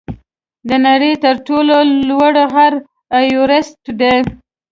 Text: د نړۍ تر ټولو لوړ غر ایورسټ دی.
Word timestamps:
د 0.67 0.69
نړۍ 0.87 1.13
تر 1.23 1.35
ټولو 1.47 1.75
لوړ 2.09 2.33
غر 2.53 2.73
ایورسټ 3.17 3.77
دی. 3.99 4.17